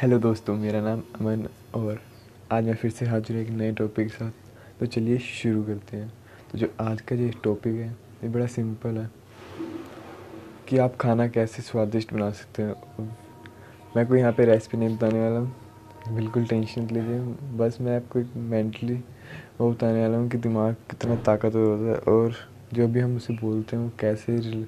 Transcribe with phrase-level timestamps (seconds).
[0.00, 1.98] Hello दोस्तों, मेरा नाम अमन और
[2.52, 6.08] आज मैं फिर से हाजिर एक नए टॉपिक के साथ। तो चलिए शुरू करते हैं।
[6.52, 7.88] तो जो आज का जो टॉपिक है,
[8.22, 9.10] ये बड़ा सिंपल है
[10.68, 13.08] कि आप खाना कैसे स्वादिष्ट बना सकते हैं।
[13.96, 17.20] मैं कोई यहाँ पे रेसिपी नहीं बताने वाला हूँ। बिल्कुल टेंशन लीजिए।
[17.58, 18.98] बस मैं आपको एक मेंटली
[19.60, 22.34] वो बताने वाला हूँ कि दिमाग कितना ताकतवर होता है और
[22.72, 24.64] जो भी हम उसे बोलते हैं, वो कैसे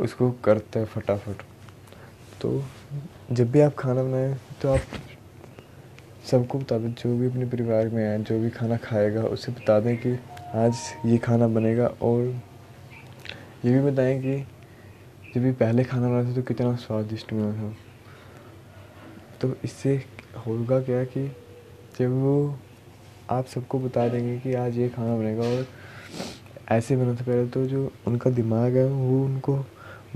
[0.00, 1.42] उसको करता है फटाफट।
[2.44, 2.62] तो
[3.32, 4.80] जब भी आप खाना बनाएँ तो आप
[6.30, 9.78] सबको बता दें, जो भी अपने परिवार में है, जो भी खाना खाएगा, उसे बता
[9.80, 10.12] दें कि
[10.54, 10.74] आज
[11.06, 12.22] ये खाना बनेगा और
[13.64, 14.36] ये भी बताएँ कि
[15.34, 17.74] जब भी पहले खाना बनाते तो कितना स्वादिष्ट बना था।
[19.40, 19.96] तो इससे
[20.46, 21.26] होगा क्या कि
[21.98, 22.58] जब वो
[23.30, 25.66] आप सबको बता देंगे कि आज ये खाना बनेगा और
[26.70, 29.64] ऐसे बना था पहले तो जो उनका दिमाग है, वो उनको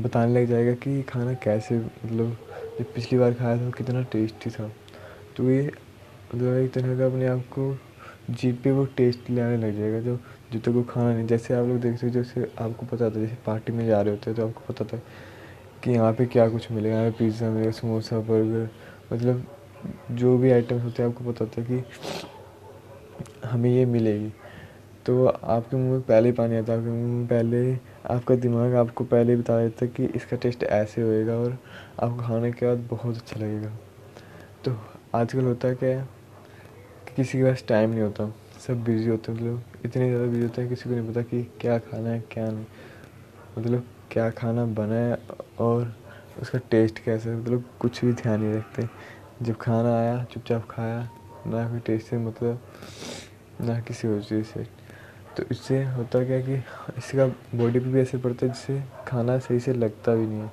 [0.01, 2.37] बताने लग जाएगा कि खाना कैसे मतलब
[2.79, 4.71] जब पिछली बार खाया था, कितना टेस्टी था।
[5.37, 5.63] तो ये
[6.35, 7.77] मतलब एक तरह का अपने आप को
[8.31, 10.19] जीप पे वो टेस्ट लाने लग जाएगा, जो
[10.53, 13.27] जो तक वो खाना नहीं। जैसे आप लोग देखते हो, जैसे आपको पता होता है
[13.27, 15.01] जैसे पार्टी में जा रहे होते हैं तो आपको पता था
[15.85, 18.69] कि यहाँ पे क्या कुछ मिलेगा, यहाँ पे पिज़्ज़ा मिलेगा, समोसा बर्गर
[19.13, 19.45] मतलब
[20.13, 24.33] जो भी आइटम्स होते हैं, आपको पता होता है कि हमें ये मिलेगी।
[25.09, 27.73] तो आपके मुँह में पहले ही पानी आता है, आपके मुँह में पहले
[28.15, 31.57] आपका दिमाग आपको पहले ही बता देता है कि इसका टेस्ट ऐसे होएगा और
[32.01, 33.71] आपको खाने के बाद बहुत अच्छा लगेगा।
[34.65, 34.77] तो
[35.15, 36.03] आजकल होता क्या है
[37.07, 38.31] कि किसी के पास टाइम नहीं होता,
[38.67, 41.43] सब बिज़ी होते हैं मतलब इतने ज़्यादा बिज़ी होते हैं किसी को नहीं पता कि
[41.61, 42.65] क्या खाना है, क्या नहीं।
[43.59, 45.19] मतलब क्या खाना बना है
[45.61, 45.95] और
[46.43, 48.89] उसका टेस्ट कैसा है मतलब कुछ भी ध्यान नहीं रखते।
[49.43, 51.01] जब खाना आया, चुपचाप खाया,
[51.47, 52.61] ना कोई टेस्ट से मतलब
[53.61, 54.67] ना किसी और चीज़ से।
[55.39, 56.55] तो इससे होता क्या कि
[56.99, 60.51] इसका बॉडी पे भी असर पड़ता है, जिससे खाना सही से लगता भी नहीं है।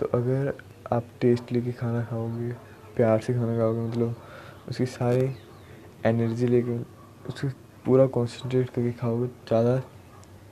[0.00, 0.52] तो अगर
[0.92, 2.50] आप टेस्ट लेके खाना खाओगे,
[2.96, 4.16] प्यार से खाना खाओगे मतलब
[4.68, 5.30] उसकी सारी
[6.06, 6.78] एनर्जी लेके,
[7.28, 7.48] उसको
[7.84, 9.78] पूरा कॉन्सेंट्रेट करके खाओगे, ज़्यादा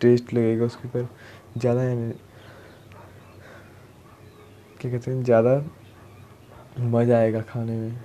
[0.01, 1.09] टेस्ट लगेगा उसके ऊपर,
[1.59, 1.83] ज़्यादा
[4.81, 5.63] क्या कहते हैं, ज़्यादा
[6.81, 8.01] मज़ा आएगा खाने में।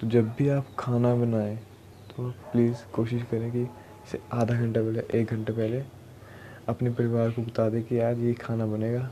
[0.00, 1.56] तो जब भी आप खाना बनाएँ
[2.08, 3.68] तो प्लीज़ कोशिश करें कि
[4.12, 5.82] से आधा घंटा पहले, एक घंटे पहले
[6.68, 9.10] अपने परिवार को बता दें कि यार ये खाना बनेगा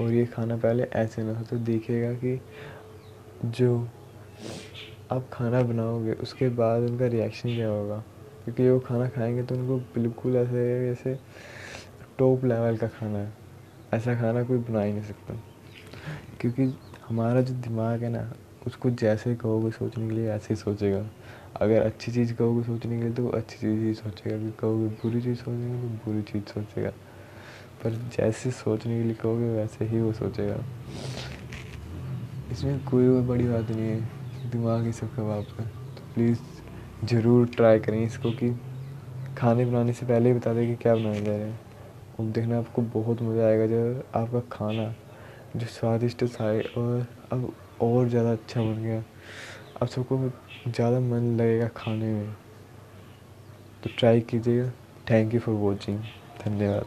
[0.00, 2.40] और ये खाना पहले ऐसे ना हो तो देखिएगा कि
[3.44, 3.88] जो
[5.12, 8.04] आप खाना बनाओगे, उसके बाद उनका रिएक्शन क्या होगा?
[8.44, 11.18] क्योंकि वो खाना खाएँगे तो उनको बिल्कुल ऐसे जैसे
[12.18, 13.32] टॉप लेवल का खाना है।
[13.94, 15.34] ऐसा खाना कोई बना ही नहीं सकता।
[16.40, 16.74] क्योंकि
[17.08, 18.32] हमारा जो दिमाग है ना
[18.66, 21.04] उसको जैसे कहोगे सोचने के लिए, ऐसे ही सोचेगा।
[21.56, 25.20] अगर अच्छी चीज़ कहोगे सोचने के लिए तो अच्छी चीज़ ही सोचेगा। अगर कहोगे बुरी
[25.22, 26.90] चीज़ सोचने के लिए तो बुरी चीज़ सोचेगा।
[27.82, 30.58] पर जैसे सोचने के लिए कहोगे, वैसे ही वो सोचेगा।
[32.52, 36.38] इसमें कोई और बड़ी बात नहीं है। दिमाग ही सब कबाब का तो प्लीज़
[37.04, 38.50] ज़रूर ट्राई करें इसको कि
[39.38, 41.60] खाने बनाने से पहले ही बता दें कि क्या बनाने जा रहे हैं।
[42.20, 44.94] और देखना आपको बहुत मज़ा आएगा जब आपका खाना
[45.56, 49.02] जो स्वादिष्ट था और अब और ज़्यादा अच्छा बन गया।
[49.82, 50.18] अब सबको
[50.68, 52.32] ज़्यादा मन लगेगा खाने में।
[53.84, 54.70] तो ट्राई कीजिएगा।
[55.10, 55.98] थैंक यू फॉर वॉचिंग
[56.44, 56.86] धन्यवाद।